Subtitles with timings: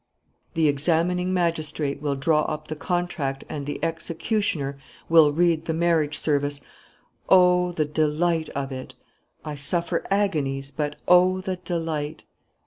[0.55, 6.17] "The examining magistrate will draw up the contract and the executioner will read the marriage
[6.17, 6.59] service.
[7.29, 8.95] Oh, the delight of it!
[9.45, 12.25] I suffer agonies but oh, the delight!